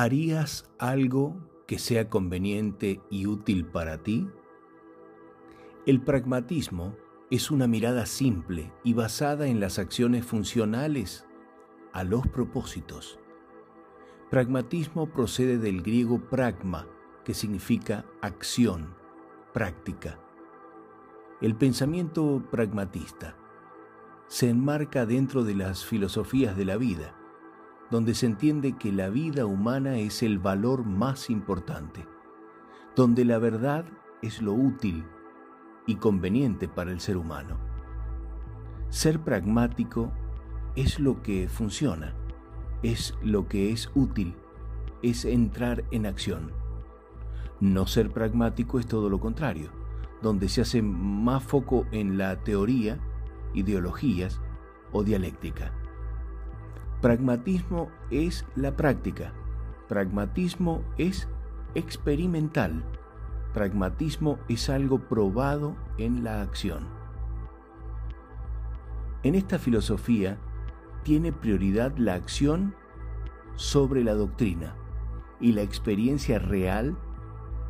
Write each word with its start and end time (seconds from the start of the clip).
¿Harías 0.00 0.70
algo 0.78 1.36
que 1.66 1.80
sea 1.80 2.08
conveniente 2.08 3.00
y 3.10 3.26
útil 3.26 3.66
para 3.66 3.98
ti? 4.04 4.28
El 5.86 6.00
pragmatismo 6.02 6.94
es 7.32 7.50
una 7.50 7.66
mirada 7.66 8.06
simple 8.06 8.72
y 8.84 8.94
basada 8.94 9.48
en 9.48 9.58
las 9.58 9.80
acciones 9.80 10.24
funcionales 10.24 11.26
a 11.92 12.04
los 12.04 12.24
propósitos. 12.28 13.18
Pragmatismo 14.30 15.10
procede 15.10 15.58
del 15.58 15.82
griego 15.82 16.20
pragma, 16.30 16.86
que 17.24 17.34
significa 17.34 18.04
acción, 18.22 18.94
práctica. 19.52 20.20
El 21.40 21.56
pensamiento 21.56 22.46
pragmatista 22.52 23.36
se 24.28 24.48
enmarca 24.48 25.06
dentro 25.06 25.42
de 25.42 25.56
las 25.56 25.84
filosofías 25.84 26.56
de 26.56 26.66
la 26.66 26.76
vida 26.76 27.16
donde 27.90 28.14
se 28.14 28.26
entiende 28.26 28.76
que 28.76 28.92
la 28.92 29.08
vida 29.08 29.46
humana 29.46 29.98
es 29.98 30.22
el 30.22 30.38
valor 30.38 30.84
más 30.84 31.30
importante, 31.30 32.06
donde 32.94 33.24
la 33.24 33.38
verdad 33.38 33.86
es 34.22 34.42
lo 34.42 34.52
útil 34.52 35.04
y 35.86 35.96
conveniente 35.96 36.68
para 36.68 36.90
el 36.90 37.00
ser 37.00 37.16
humano. 37.16 37.56
Ser 38.90 39.20
pragmático 39.20 40.12
es 40.76 41.00
lo 41.00 41.22
que 41.22 41.48
funciona, 41.48 42.14
es 42.82 43.14
lo 43.22 43.48
que 43.48 43.72
es 43.72 43.90
útil, 43.94 44.34
es 45.02 45.24
entrar 45.24 45.84
en 45.90 46.06
acción. 46.06 46.52
No 47.60 47.86
ser 47.86 48.10
pragmático 48.10 48.78
es 48.78 48.86
todo 48.86 49.08
lo 49.08 49.18
contrario, 49.18 49.70
donde 50.22 50.48
se 50.48 50.60
hace 50.60 50.82
más 50.82 51.42
foco 51.42 51.86
en 51.90 52.18
la 52.18 52.42
teoría, 52.42 52.98
ideologías 53.54 54.40
o 54.92 55.04
dialéctica. 55.04 55.72
Pragmatismo 57.00 57.90
es 58.10 58.44
la 58.56 58.74
práctica. 58.74 59.32
Pragmatismo 59.88 60.82
es 60.96 61.28
experimental. 61.76 62.82
Pragmatismo 63.54 64.40
es 64.48 64.68
algo 64.68 64.98
probado 64.98 65.76
en 65.96 66.24
la 66.24 66.42
acción. 66.42 66.88
En 69.22 69.36
esta 69.36 69.60
filosofía 69.60 70.38
tiene 71.04 71.32
prioridad 71.32 71.96
la 71.98 72.14
acción 72.14 72.74
sobre 73.54 74.02
la 74.02 74.14
doctrina 74.14 74.74
y 75.40 75.52
la 75.52 75.62
experiencia 75.62 76.40
real 76.40 76.98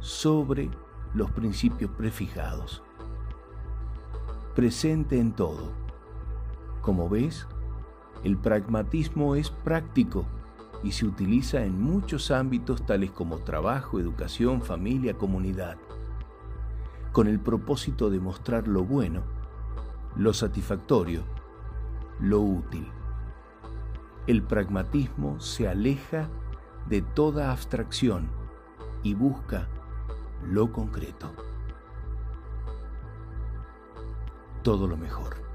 sobre 0.00 0.70
los 1.12 1.30
principios 1.32 1.90
prefijados. 1.90 2.82
Presente 4.54 5.20
en 5.20 5.32
todo. 5.32 5.70
Como 6.80 7.10
ves, 7.10 7.46
el 8.24 8.36
pragmatismo 8.36 9.34
es 9.36 9.50
práctico 9.50 10.24
y 10.82 10.92
se 10.92 11.06
utiliza 11.06 11.64
en 11.64 11.80
muchos 11.80 12.30
ámbitos 12.30 12.84
tales 12.84 13.10
como 13.10 13.38
trabajo, 13.38 13.98
educación, 13.98 14.62
familia, 14.62 15.14
comunidad, 15.14 15.76
con 17.12 17.26
el 17.26 17.40
propósito 17.40 18.10
de 18.10 18.20
mostrar 18.20 18.68
lo 18.68 18.84
bueno, 18.84 19.22
lo 20.16 20.32
satisfactorio, 20.32 21.22
lo 22.20 22.40
útil. 22.40 22.86
El 24.26 24.42
pragmatismo 24.42 25.40
se 25.40 25.68
aleja 25.68 26.28
de 26.88 27.02
toda 27.02 27.50
abstracción 27.50 28.28
y 29.02 29.14
busca 29.14 29.68
lo 30.44 30.72
concreto. 30.72 31.32
Todo 34.62 34.86
lo 34.86 34.96
mejor. 34.96 35.47